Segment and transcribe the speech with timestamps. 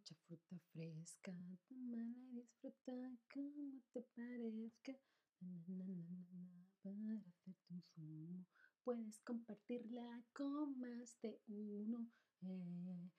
[0.00, 1.32] mucha fruta fresca,
[1.68, 2.02] tómala
[2.32, 2.92] y disfruta
[3.34, 4.94] como te parezca.
[6.82, 8.46] Para hacerte un zumo,
[8.82, 12.06] puedes compartirla con más de uno.
[12.40, 13.10] eh.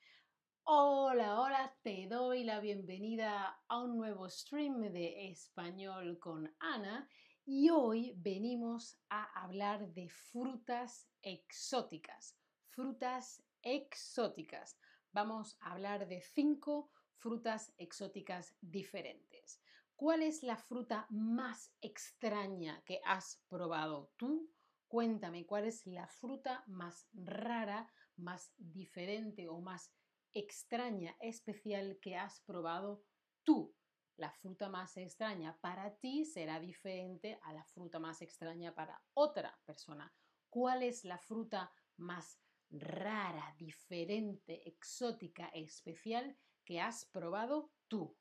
[0.63, 7.07] Hola, hola, te doy la bienvenida a un nuevo stream de español con Ana
[7.45, 12.35] y hoy venimos a hablar de frutas exóticas.
[12.69, 14.80] Frutas exóticas.
[15.13, 19.61] Vamos a hablar de cinco frutas exóticas diferentes.
[19.97, 24.49] ¿Cuál es la fruta más extraña que has probado tú?
[24.87, 29.93] Cuéntame, ¿cuál es la fruta más rara, más diferente o más
[30.33, 33.03] extraña, especial que has probado
[33.43, 33.75] tú?
[34.15, 39.59] La fruta más extraña para ti será diferente a la fruta más extraña para otra
[39.65, 40.13] persona.
[40.49, 42.39] ¿Cuál es la fruta más
[42.71, 48.15] rara, diferente, exótica, especial que has probado tú?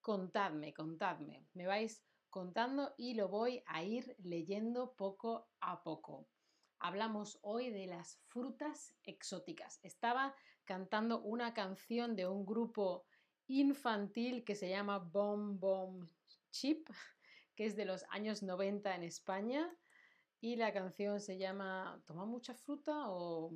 [0.00, 1.46] Contadme, contadme.
[1.54, 6.28] Me vais contando y lo voy a ir leyendo poco a poco.
[6.78, 9.78] Hablamos hoy de las frutas exóticas.
[9.82, 10.34] Estaba
[10.64, 13.04] cantando una canción de un grupo
[13.48, 16.08] infantil que se llama Bom Bom
[16.50, 16.88] Chip,
[17.54, 19.76] que es de los años 90 en España.
[20.40, 23.52] Y la canción se llama ¿Toma mucha fruta o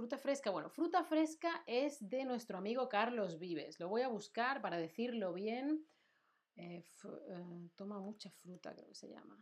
[0.00, 0.50] fruta fresca?
[0.50, 3.78] Bueno, fruta fresca es de nuestro amigo Carlos Vives.
[3.78, 5.86] Lo voy a buscar para decirlo bien.
[6.56, 6.82] Eh,
[7.28, 9.36] eh, toma mucha fruta, creo que se llama.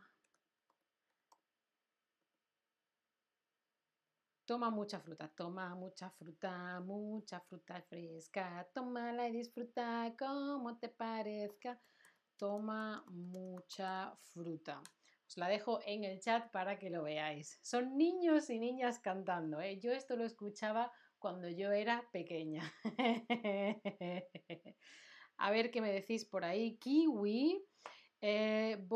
[4.45, 11.79] Toma mucha fruta, toma mucha fruta, mucha fruta fresca, tómala y disfruta como te parezca.
[12.35, 14.81] Toma mucha fruta.
[15.29, 17.59] Os la dejo en el chat para que lo veáis.
[17.61, 19.61] Son niños y niñas cantando.
[19.61, 19.77] ¿eh?
[19.79, 22.63] Yo esto lo escuchaba cuando yo era pequeña.
[25.37, 26.77] A ver qué me decís por ahí.
[26.77, 27.63] Kiwi.
[28.19, 28.87] Eh,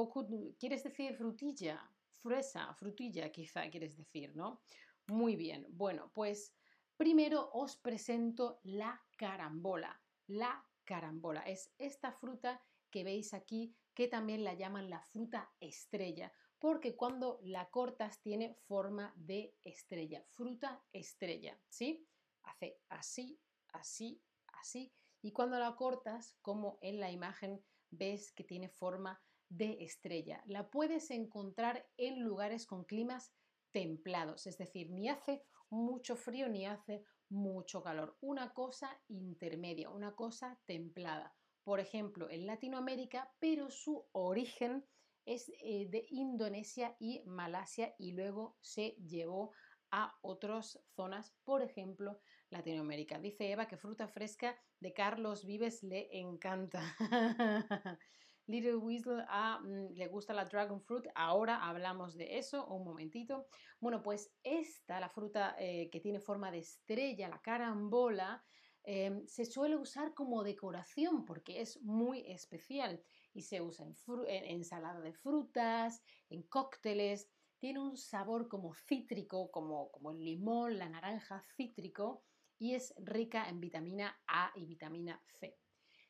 [0.58, 1.88] ¿Quieres decir frutilla?
[2.10, 4.64] Fresa, frutilla quizá quieres decir, ¿no?
[5.06, 6.56] Muy bien, bueno, pues
[6.98, 10.02] primero os presento la carambola.
[10.26, 16.32] La carambola es esta fruta que veis aquí que también la llaman la fruta estrella,
[16.60, 22.08] porque cuando la cortas tiene forma de estrella, fruta estrella, ¿sí?
[22.44, 23.40] Hace así,
[23.74, 29.78] así, así, y cuando la cortas, como en la imagen ves que tiene forma de
[29.84, 33.34] estrella, la puedes encontrar en lugares con climas
[33.72, 40.16] templados, es decir, ni hace mucho frío ni hace mucho calor, una cosa intermedia, una
[40.16, 41.36] cosa templada.
[41.64, 44.86] Por ejemplo, en Latinoamérica, pero su origen
[45.26, 49.52] es eh, de Indonesia y Malasia y luego se llevó
[49.92, 52.20] a otras zonas, por ejemplo,
[52.50, 53.20] Latinoamérica.
[53.20, 56.82] Dice Eva que fruta fresca de Carlos Vives le encanta.
[58.48, 61.06] Little Weasel ah, mm, le gusta la dragon fruit.
[61.16, 63.48] Ahora hablamos de eso, un momentito.
[63.80, 68.44] Bueno, pues esta, la fruta eh, que tiene forma de estrella, la carambola,
[68.84, 73.02] em, se suele usar como decoración porque es muy especial
[73.34, 73.96] y se usa en,
[74.28, 77.30] en, ensalada de frutas, en cócteles.
[77.60, 82.24] Tiene un sabor como cítrico, como, como el limón, la naranja cítrico
[82.60, 85.58] y es rica en vitamina A y vitamina C.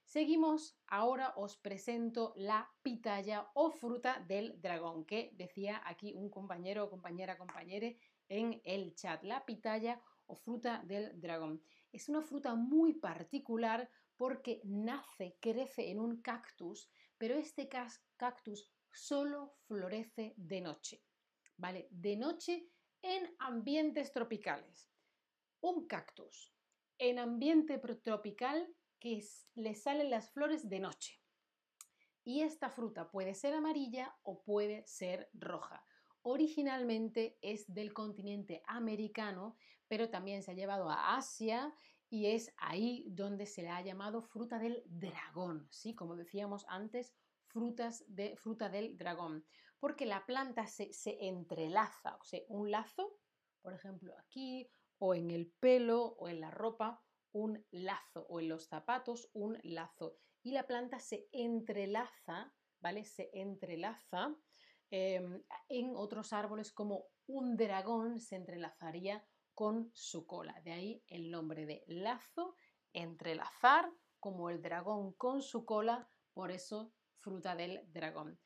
[0.05, 6.83] Seguimos, ahora os presento la pitaya o fruta del dragón, que decía aquí un compañero
[6.83, 7.97] o compañera, compañere
[8.29, 9.23] en el chat.
[9.23, 11.63] La pitaya o fruta del dragón.
[11.93, 17.69] Es una fruta muy particular porque nace, crece en un cactus, pero este
[18.17, 21.03] cactus solo florece de noche.
[21.55, 21.87] ¿Vale?
[21.91, 22.67] De noche
[23.03, 24.89] en ambientes tropicales.
[25.61, 26.51] Un cactus
[26.97, 28.67] en ambiente tropical
[28.99, 29.23] que
[29.55, 31.21] le salen las flores de noche.
[32.23, 35.85] Y esta fruta puede ser amarilla o puede ser roja.
[36.23, 39.55] Originalmente es del continente americano,
[39.87, 41.73] pero también se ha llevado a Asia
[42.09, 45.95] y es ahí donde se le ha llamado fruta del dragón, ¿sí?
[45.95, 47.13] Como decíamos antes,
[47.47, 49.45] frutas de, fruta del dragón,
[49.79, 53.19] porque la planta se, se entrelaza, o sea, un lazo,
[53.61, 57.03] por ejemplo, aquí, o en el pelo, o en la ropa,
[57.33, 63.05] un lazo o en los zapatos un lazo y la planta se entrelaza, ¿vale?
[63.05, 64.35] Se entrelaza
[64.95, 69.25] em, en otros árboles como un dragón se entrelazaría
[69.55, 70.61] con su cola.
[70.61, 72.55] De ahí el nombre de lazo,
[72.93, 78.39] entrelazar, como el dragón con su cola, por eso fruta del dragón.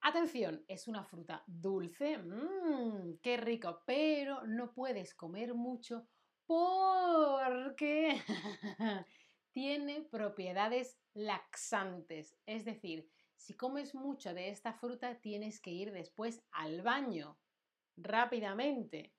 [0.00, 6.08] Atención, es una fruta dulce, mmm, qué rico, pero no puedes comer mucho
[6.44, 8.20] porque
[9.52, 13.08] tiene propiedades laxantes, es decir,
[13.42, 17.40] si comes mucho de esta fruta tienes que ir después al baño
[17.96, 19.12] rápidamente.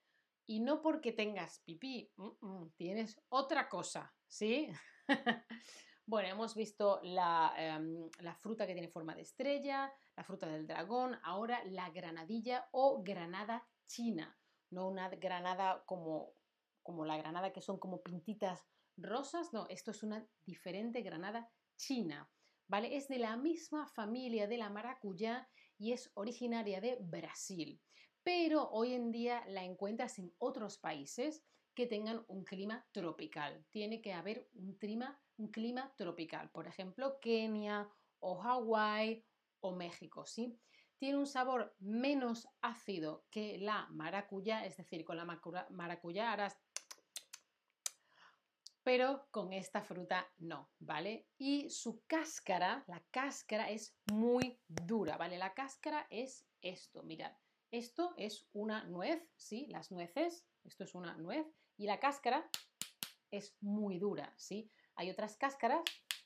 [0.45, 2.09] Y no porque tengas pipí,
[2.77, 4.69] tienes otra cosa, ¿sí?
[6.05, 10.67] bueno, hemos visto la, em, la, fruta que tiene forma de estrella, la fruta del
[10.67, 14.37] dragón, ahora la granadilla o granada china,
[14.69, 16.33] no una granada como,
[16.81, 18.65] como la granada que son como pintitas
[18.95, 22.29] rosas, no, esto es una diferente granada china,
[22.67, 22.95] ¿vale?
[22.97, 27.81] Es de la misma familia de la maracuyá y es originaria de Brasil
[28.23, 31.43] pero hoy en día la encuentras en otros países
[31.75, 33.65] que tengan un clima tropical.
[33.69, 37.89] Tiene que haber un clima, tropical, por ejemplo, Kenia
[38.19, 39.25] o Hawái
[39.59, 40.57] o México, ¿sí?
[40.97, 45.25] Tiene un sabor menos ácido que la maracuyá, es decir, con la
[45.69, 46.57] maracuyá harás
[48.83, 51.27] pero con esta fruta no, ¿vale?
[51.37, 55.37] Y su cáscara, la cáscara es muy dura, ¿vale?
[55.37, 57.31] La cáscara es esto, mirad,
[57.71, 59.67] esto es una nuez, ¿sí?
[59.67, 61.47] Las nueces, esto es una nuez
[61.77, 62.47] y la cáscara
[63.31, 64.69] es muy dura, ¿sí?
[64.95, 65.81] Hay otras cáscaras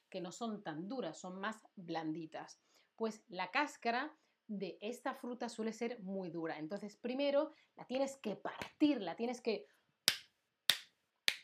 [0.09, 2.59] que no son tan duras, son más blanditas.
[2.95, 4.13] Pues la cáscara
[4.47, 6.57] de esta fruta suele ser muy dura.
[6.57, 9.67] Entonces, primero la tienes que partir, la tienes que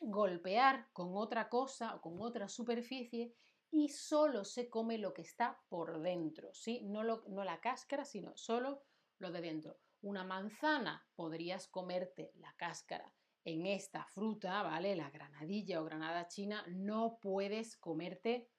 [0.03, 3.35] golpear con otra cosa o con otra superficie
[3.71, 6.81] y solo se come lo que está por dentro, ¿sí?
[6.83, 8.83] No, no la cáscara, sino solo
[9.17, 13.11] lo de dentro una manzana, podrías comerte la cáscara.
[13.45, 14.95] En esta fruta, ¿vale?
[14.95, 18.49] La granadilla o granada china, no puedes comerte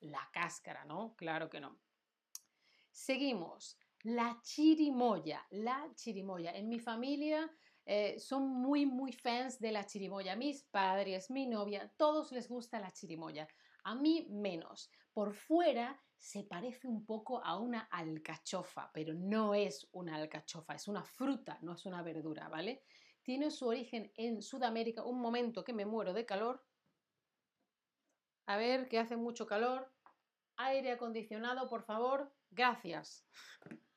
[0.00, 1.14] la cáscara, ¿no?
[1.16, 1.78] Claro que no.
[2.90, 3.78] Seguimos.
[4.02, 6.52] La chirimoya, la chirimoya.
[6.52, 7.50] En mi familia
[7.86, 10.36] eh, son muy, muy fans de la chirimoya.
[10.36, 13.46] Mis padres, mi novia, todos les gusta la chirimoya.
[13.84, 14.90] A mí menos.
[15.12, 20.88] Por fuera se parece un poco a una alcachofa, pero no es una alcachofa, es
[20.88, 22.82] una fruta, no es una verdura, ¿vale?
[23.22, 25.04] Tiene su origen en Sudamérica.
[25.04, 26.64] Un momento que me muero de calor.
[28.46, 29.92] A ver, que hace mucho calor.
[30.56, 32.34] Aire acondicionado, por favor.
[32.50, 33.26] Gracias.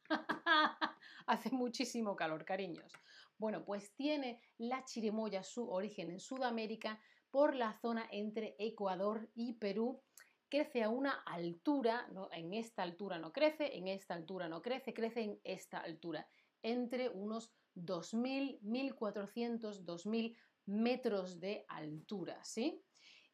[1.27, 2.91] hace muchísimo calor, cariños.
[3.37, 6.99] Bueno, pues tiene la chirimoya su origen en Sudamérica
[7.29, 10.01] por la zona entre Ecuador y Perú
[10.49, 12.29] crece a una altura, ¿no?
[12.31, 16.27] en esta altura no crece, en esta altura no crece, crece en esta altura,
[16.61, 20.35] entre unos 2.000, 1.400, 2.000
[20.65, 22.83] metros de altura, ¿sí?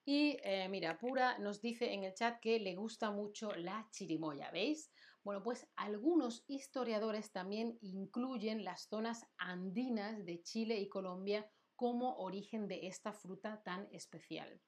[0.06, 4.52] Y eh, mira, Pura nos dice en el chat que le gusta mucho la chirimoya,
[4.52, 4.92] ¿veis?
[5.24, 12.68] Bueno, pues algunos historiadores también incluyen las zonas andinas de Chile y Colombia como origen
[12.68, 14.62] de esta fruta tan especial.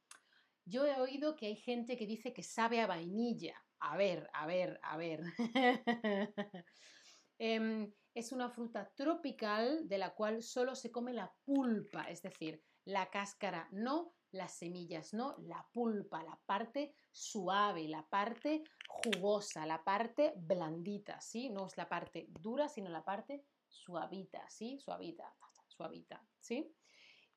[0.64, 3.62] Yo he oído que hay gente que dice que sabe a vainilla.
[3.80, 5.22] A ver, a ver, a ver.
[7.38, 12.64] Em, es una fruta tropical de la cual solo se come la pulpa, es decir,
[12.86, 19.84] la cáscara no, las semillas no, la pulpa, la parte suave, la parte jugosa, la
[19.84, 21.50] parte blandita, ¿sí?
[21.50, 24.80] No es la parte dura, sino la parte suavita, ¿sí?
[24.80, 25.34] Suavita,
[25.68, 26.76] suavita, ¿sí?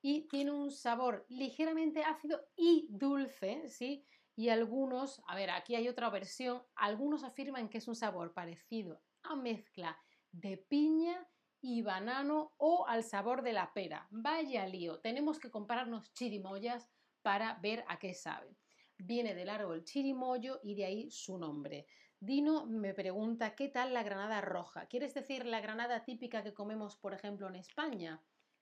[0.01, 4.05] y tiene un sabor ligeramente ácido y dulce, ¿sí?
[4.35, 9.01] Y algunos, a ver, aquí hay otra versión, algunos afirman que es un sabor parecido
[9.23, 9.97] a mezcla
[10.31, 11.27] de piña
[11.61, 14.07] y banano o al sabor de la pera.
[14.11, 16.89] Vaya lío, tenemos que comprarnos chirimoyas
[17.21, 18.57] para ver a qué sabe.
[18.97, 21.87] Viene del árbol chirimoyo y de ahí su nombre.
[22.19, 24.87] Dino me pregunta, ¿qué tal la granada roja?
[24.87, 28.21] ¿Quieres decir la granada típica que comemos, por ejemplo, en España?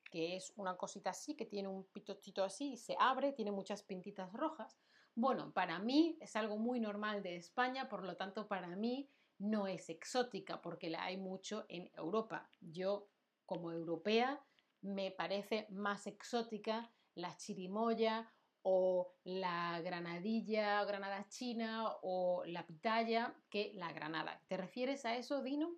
[0.09, 3.83] que es una cosita así, que tiene un pitocito así y se abre, tiene muchas
[3.83, 4.79] pintitas rojas.
[5.15, 9.09] Bueno, para mí es algo muy normal de España, por lo tanto para mí
[9.39, 12.49] no es exótica porque la hay mucho en Europa.
[12.61, 13.09] Yo
[13.45, 14.43] como europea
[14.81, 18.31] me parece más exótica la chirimoya
[18.69, 24.43] o la granadilla, granada china o la pitaya que la granada.
[24.49, 25.77] ¿Te refieres a eso, Dino?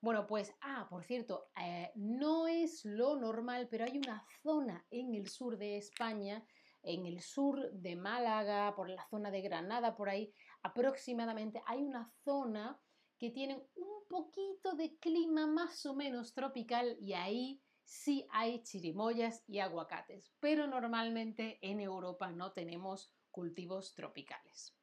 [0.00, 5.14] Bueno, pues, ah, por cierto, eh, no es lo normal, pero hay una zona en
[5.14, 6.44] el sur de España,
[6.82, 12.12] en el sur de Málaga, por la zona de Granada, por ahí aproximadamente, hay una
[12.24, 12.80] zona
[13.18, 19.42] que tiene un poquito de clima más o menos tropical y ahí sí hay chirimoyas
[19.48, 24.76] y aguacates, pero normalmente en Europa no tenemos cultivos tropicales.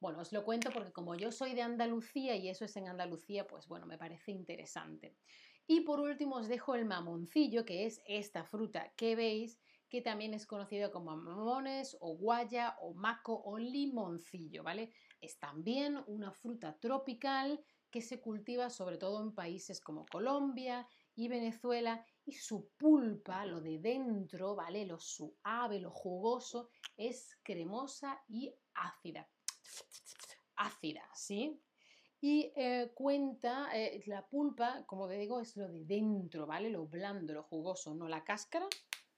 [0.00, 3.46] Bueno, os lo cuento porque como yo soy de Andalucía y eso es en Andalucía,
[3.46, 5.18] pues bueno, me parece interesante.
[5.66, 9.60] Y por último os dejo el mamoncillo, que es esta fruta que veis
[9.90, 14.90] que también es conocido como mamones o guaya o maco o limoncillo, ¿vale?
[15.20, 21.28] Es también una fruta tropical que se cultiva sobre todo en países como Colombia y
[21.28, 24.86] Venezuela y su pulpa, lo de dentro, ¿vale?
[24.86, 29.28] Lo suave, lo jugoso, es cremosa y ácida.
[30.56, 31.60] Ácida, ¿sí?
[32.20, 36.70] Y eh, cuenta, eh, la pulpa, como te digo, es lo de dentro, ¿vale?
[36.70, 38.66] Lo blando, lo jugoso, no la cáscara,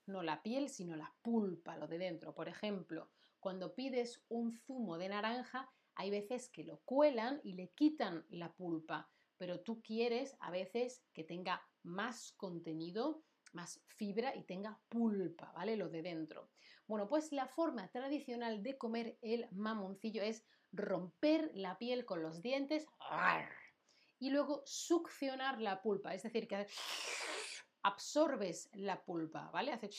[0.06, 2.34] no la piel, sino la pulpa, lo de dentro.
[2.34, 7.68] Por ejemplo, cuando pides un zumo de naranja, hay veces que lo cuelan y le
[7.68, 14.44] quitan la pulpa, pero tú quieres a veces que tenga más contenido, más fibra y
[14.44, 15.76] tenga pulpa, ¿vale?
[15.76, 16.50] Lo de dentro.
[16.86, 22.42] Bueno, pues la forma tradicional de comer el mamoncillo es romper la piel con los
[22.42, 22.86] dientes
[24.18, 26.66] y luego succionar la pulpa, es decir, que
[27.82, 29.72] absorbes la pulpa, ¿vale?
[29.72, 29.90] Hace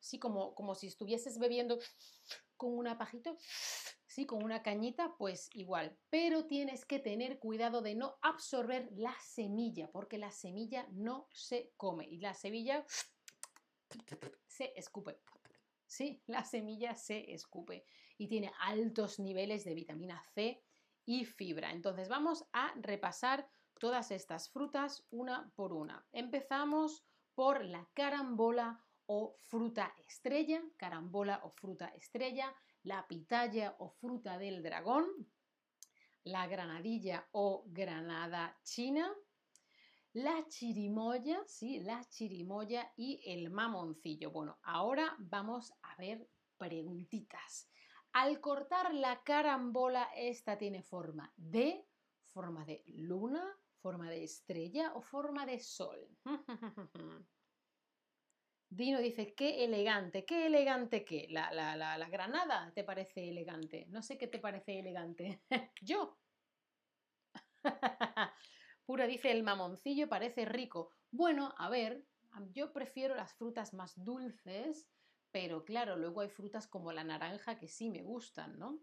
[0.00, 1.78] sí, como, como si estuvieses bebiendo
[2.56, 3.34] con una pajita,
[4.12, 5.96] sí, con una cañita, pues igual.
[6.10, 11.72] Pero tienes que tener cuidado de no absorber la semilla, porque la semilla no se
[11.76, 12.84] come y la semilla
[14.46, 15.18] se escupe.
[15.86, 17.84] Sí, la semilla se escupe
[18.18, 20.62] y tiene altos niveles de vitamina C
[21.06, 21.70] y fibra.
[21.72, 26.06] Entonces vamos a repasar todas estas frutas una por una.
[26.12, 27.04] Empezamos
[27.34, 32.54] por la carambola o fruta estrella, carambola o fruta estrella,
[32.84, 35.06] la pitaya o fruta del dragón,
[36.24, 39.12] la granadilla o granada china,
[40.12, 44.30] la chirimoya, sí, la chirimoya y el mamoncillo.
[44.30, 47.68] Bueno, ahora vamos a ver preguntitas.
[48.12, 51.86] Al cortar la carambola, esta tiene forma de,
[52.26, 53.42] forma de luna,
[53.80, 55.98] forma de estrella o forma de sol.
[58.74, 61.26] Dino dice, qué elegante, qué elegante qué.
[61.28, 63.84] La, la, la, la, granada te parece elegante.
[63.90, 65.42] No sé qué te parece elegante.
[65.82, 66.16] Yo.
[68.86, 70.88] Pura dice, el mamoncillo parece rico.
[71.10, 72.06] Bueno, a ver,
[72.52, 74.88] yo prefiero las frutas más dulces,
[75.30, 78.80] pero claro, luego hay frutas como la naranja que sí me gustan, ¿no?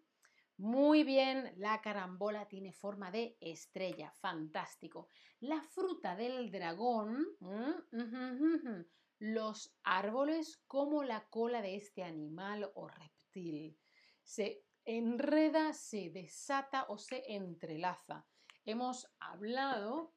[0.58, 5.08] Muy bien, la carambola tiene forma de estrella, fantástico.
[5.40, 8.84] La fruta del dragón, mm,
[9.20, 13.78] los árboles como la cola de este animal o reptil.
[14.24, 18.26] Se enreda, se desata o se entrelaza.
[18.66, 20.14] Hemos hablado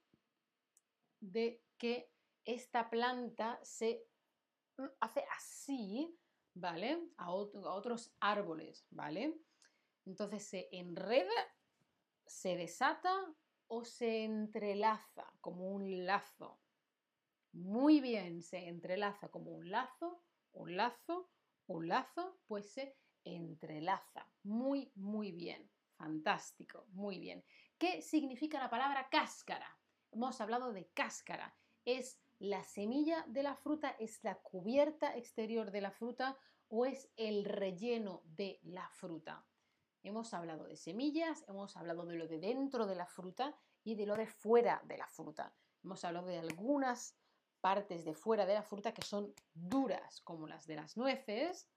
[1.21, 2.13] de que
[2.45, 4.05] esta planta se
[4.79, 6.17] mm, hace así,
[6.55, 7.01] ¿vale?
[7.17, 9.37] A, a otros árboles, ¿vale?
[10.05, 11.31] Entonces se enreda,
[12.27, 13.35] se desata
[13.67, 16.62] o se entrelaza como un lazo.
[17.53, 21.31] Muy bien, se entrelaza como un lazo, un lazo,
[21.67, 24.27] un lazo, pues se entrelaza.
[24.43, 25.71] Muy, muy bien.
[25.97, 27.45] Fantástico, muy bien.
[27.79, 29.79] ¿Qué significa la palabra cáscara?
[30.11, 31.55] Hemos hablado de cáscara.
[31.85, 37.13] Es la semilla de la fruta, es la cubierta exterior de la fruta o es
[37.17, 39.47] el relleno de la fruta.
[40.03, 44.07] Hemos hablado de semillas, hemos hablado de lo de dentro de la fruta y de
[44.07, 45.55] lo de fuera de la fruta.
[45.85, 47.17] Hemos hablado de algunas
[47.63, 51.71] partes de fuera de la fruta que son duras, como las de las nueces.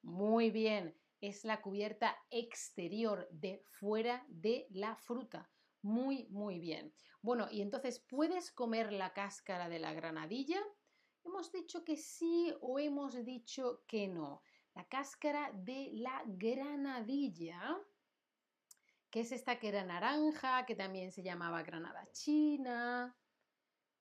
[0.00, 5.50] Muy bien, es la cubierta exterior de fuera de la fruta.
[5.82, 6.94] Muy, muy bien.
[7.20, 10.62] Bueno, y entonces, ¿puedes comer la cáscara de la granadilla?
[11.24, 14.42] Hemos dicho que sí o hemos dicho que no
[14.76, 17.78] la cáscara de la granadilla,
[19.10, 23.16] que es esta que era naranja, que también se llamaba granada china,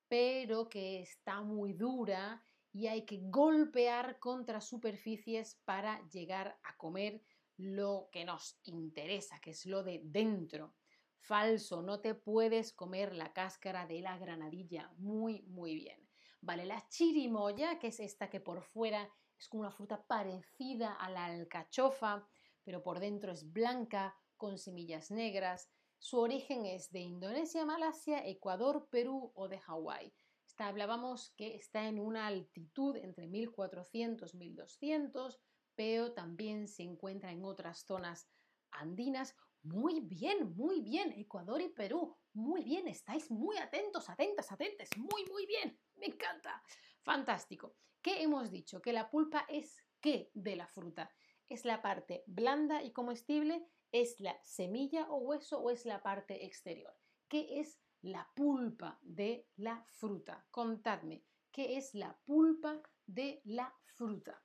[0.08, 7.22] pero que está muy dura y hay que golpear contra superficies para llegar a comer
[7.58, 10.76] lo que nos interesa, que es lo de dentro.
[11.20, 14.92] Falso, no te puedes comer la cáscara de la granadilla.
[14.98, 16.08] Muy, muy bien.
[16.42, 19.10] Vale, la chirimoya, que es esta que por fuera
[19.40, 22.28] es como una fruta parecida a la alcachofa,
[22.64, 25.72] pero por dentro es blanca, con semillas negras.
[26.00, 30.14] Su origen es de Indonesia, Malasia, Ecuador, Perú o de Hawái.
[30.58, 35.40] Hablábamos que está en una altitud entre 1400 y 1200,
[35.76, 38.30] pero también se encuentra en otras zonas
[38.72, 39.36] andinas.
[39.64, 42.16] Muy bien, muy bien, Ecuador y Perú.
[42.34, 44.90] Muy bien, estáis muy atentos, atentas, atentes.
[44.98, 45.78] Muy, muy bien.
[45.96, 46.64] Me encanta.
[47.02, 47.76] Fantástico.
[48.02, 48.82] ¿Qué hemos dicho?
[48.82, 51.12] Que la pulpa es qué de la fruta.
[51.48, 53.68] ¿Es la parte blanda y comestible?
[53.92, 56.94] ¿Es la semilla o hueso o es la parte exterior?
[57.28, 60.46] ¿Qué es la pulpa de la fruta?
[60.52, 64.42] Contadme, ¿qué es la pulpa de la fruta.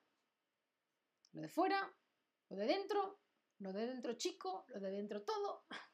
[1.33, 1.93] Lo de fuera,
[2.49, 3.21] lo de dentro,
[3.59, 5.65] lo de dentro chico, lo de dentro todo.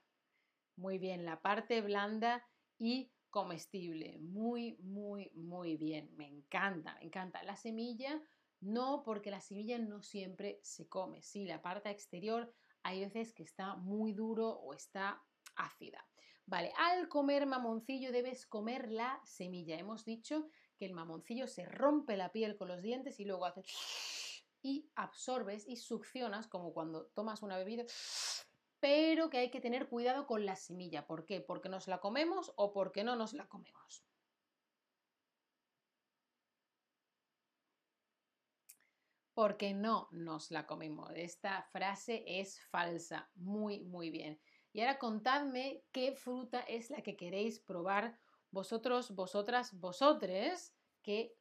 [0.76, 2.46] Muy bien, la parte blanda
[2.78, 4.18] y comestible.
[4.18, 6.14] Muy, muy, muy bien.
[6.16, 7.42] Me encanta, me encanta.
[7.44, 8.22] La semilla,
[8.60, 11.22] no, porque la semilla no siempre se come.
[11.22, 12.52] Sí, la parte exterior
[12.86, 15.20] hay veces que está muy duro o está
[15.56, 16.06] ácida.
[16.46, 19.76] Vale, al comer mamoncillo debes comer la semilla.
[19.76, 23.64] Hemos dicho que el mamoncillo se rompe la piel con los dientes y luego hace
[24.62, 27.84] y absorbes y succionas como cuando tomas una bebida,
[28.78, 31.06] pero que hay que tener cuidado con la semilla.
[31.08, 31.40] ¿Por qué?
[31.40, 34.04] Porque nos la comemos o porque no nos la comemos.
[39.36, 41.10] Porque no nos la comemos.
[41.14, 43.28] Esta frase es falsa.
[43.34, 44.40] Muy, muy bien.
[44.72, 48.18] Y ahora contadme qué fruta es la que queréis probar
[48.50, 50.74] vosotros, vosotras, vosotres.
[51.02, 51.36] ¿Qué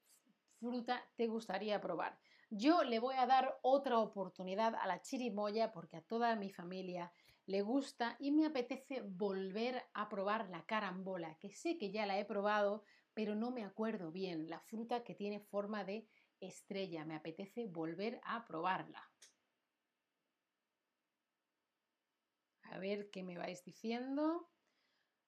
[0.59, 2.19] fruta te gustaría probar?
[2.49, 7.13] Yo le voy a dar otra oportunidad a la chirimoya porque a toda mi familia
[7.45, 12.19] le gusta y me apetece volver a probar la carambola, que sé que ya la
[12.19, 12.83] he probado,
[13.13, 16.05] pero no me acuerdo bien, la fruta que tiene forma de
[16.39, 17.05] estrella.
[17.05, 19.03] Me apetece volver a probarla.
[22.63, 24.49] A ver qué me vais diciendo.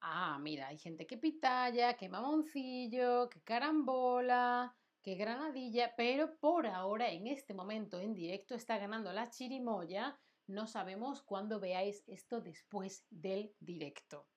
[0.02, 7.10] Ah, mira, hay gente que pitaya, que mamoncillo, que carambola, que granadilla, pero por ahora,
[7.12, 10.20] en este momento en directo, está ganando la chirimoya.
[10.48, 14.28] No sabemos cuándo veáis esto después del directo.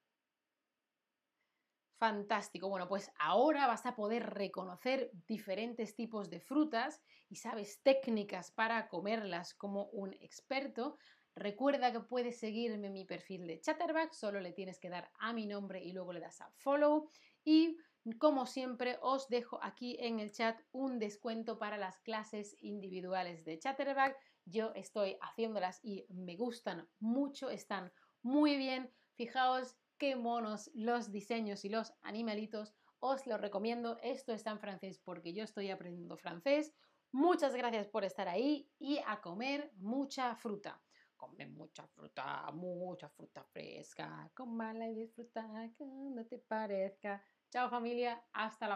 [2.00, 2.70] Fantástico.
[2.70, 8.88] Bueno, pues ahora vas a poder reconocer diferentes tipos de frutas y sabes técnicas para
[8.88, 10.96] comerlas como un experto.
[11.34, 15.34] Recuerda que puedes seguirme en mi perfil de Chatterback, solo le tienes que dar a
[15.34, 17.10] mi nombre y luego le das a follow.
[17.44, 17.76] Y
[18.18, 23.58] como siempre, os dejo aquí en el chat un descuento para las clases individuales de
[23.58, 24.16] Chatterback.
[24.46, 27.92] Yo estoy haciéndolas y me gustan mucho, están
[28.22, 28.90] muy bien.
[29.12, 32.74] Fijaos qué monos los diseños y los animalitos.
[33.00, 33.98] Os lo recomiendo.
[34.02, 36.72] Esto está en francés porque yo estoy aprendiendo francés.
[37.12, 40.82] Muchas gracias por estar ahí y a comer mucha fruta.
[41.18, 44.30] Come mucha fruta, mucha fruta fresca.
[44.34, 47.22] Comala y disfruta, que no te parezca.
[47.50, 48.68] Chao familia, hasta la